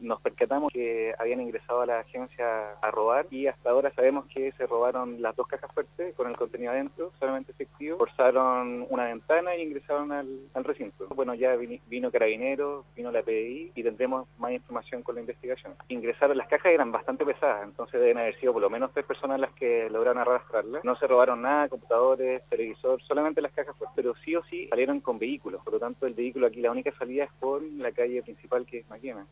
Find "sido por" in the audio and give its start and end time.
18.38-18.62